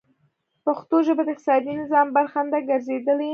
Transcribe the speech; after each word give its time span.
پښتو 0.65 0.95
ژبه 1.05 1.23
د 1.25 1.29
اقتصادي 1.33 1.73
نظام 1.81 2.07
برخه 2.17 2.39
نه 2.43 2.47
ده 2.53 2.59
ګرځېدلې. 2.69 3.29